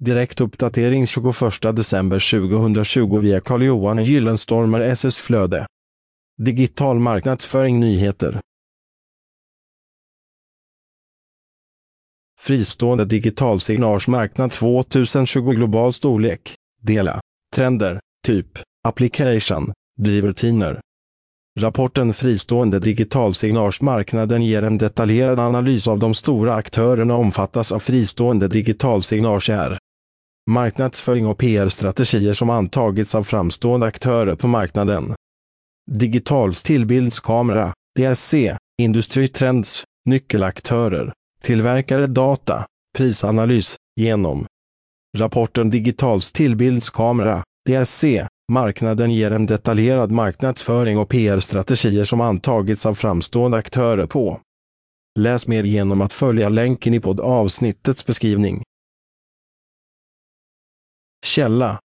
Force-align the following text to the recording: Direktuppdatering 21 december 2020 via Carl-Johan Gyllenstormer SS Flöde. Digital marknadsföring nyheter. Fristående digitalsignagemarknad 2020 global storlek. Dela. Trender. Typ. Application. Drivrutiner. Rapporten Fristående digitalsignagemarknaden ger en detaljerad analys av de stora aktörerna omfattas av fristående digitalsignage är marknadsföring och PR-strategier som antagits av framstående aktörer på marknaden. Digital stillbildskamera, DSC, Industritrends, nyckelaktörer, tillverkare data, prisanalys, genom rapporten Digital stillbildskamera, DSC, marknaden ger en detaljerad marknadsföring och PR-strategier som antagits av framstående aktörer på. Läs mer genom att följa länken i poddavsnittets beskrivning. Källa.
Direktuppdatering 0.00 1.06
21 1.06 1.76
december 1.76 2.18
2020 2.18 3.18
via 3.18 3.40
Carl-Johan 3.40 4.04
Gyllenstormer 4.04 4.80
SS 4.80 5.20
Flöde. 5.20 5.66
Digital 6.38 6.98
marknadsföring 6.98 7.80
nyheter. 7.80 8.40
Fristående 12.40 13.04
digitalsignagemarknad 13.04 14.52
2020 14.52 15.40
global 15.50 15.92
storlek. 15.92 16.54
Dela. 16.82 17.20
Trender. 17.54 18.00
Typ. 18.26 18.58
Application. 18.88 19.72
Drivrutiner. 19.98 20.80
Rapporten 21.60 22.14
Fristående 22.14 22.78
digitalsignagemarknaden 22.78 24.42
ger 24.42 24.62
en 24.62 24.78
detaljerad 24.78 25.38
analys 25.40 25.88
av 25.88 25.98
de 25.98 26.14
stora 26.14 26.54
aktörerna 26.54 27.14
omfattas 27.14 27.72
av 27.72 27.78
fristående 27.78 28.48
digitalsignage 28.48 29.50
är 29.50 29.78
marknadsföring 30.50 31.26
och 31.26 31.38
PR-strategier 31.38 32.32
som 32.32 32.50
antagits 32.50 33.14
av 33.14 33.24
framstående 33.24 33.86
aktörer 33.86 34.34
på 34.34 34.48
marknaden. 34.48 35.14
Digital 35.90 36.54
stillbildskamera, 36.54 37.72
DSC, 37.98 38.34
Industritrends, 38.82 39.84
nyckelaktörer, 40.06 41.12
tillverkare 41.42 42.06
data, 42.06 42.66
prisanalys, 42.96 43.76
genom 44.00 44.46
rapporten 45.16 45.70
Digital 45.70 46.20
stillbildskamera, 46.20 47.42
DSC, 47.68 48.04
marknaden 48.52 49.10
ger 49.10 49.30
en 49.30 49.46
detaljerad 49.46 50.10
marknadsföring 50.10 50.98
och 50.98 51.08
PR-strategier 51.08 52.04
som 52.04 52.20
antagits 52.20 52.86
av 52.86 52.94
framstående 52.94 53.56
aktörer 53.56 54.06
på. 54.06 54.40
Läs 55.18 55.46
mer 55.46 55.64
genom 55.64 56.00
att 56.00 56.12
följa 56.12 56.48
länken 56.48 56.94
i 56.94 57.00
poddavsnittets 57.00 58.06
beskrivning. 58.06 58.62
Källa. 61.34 61.72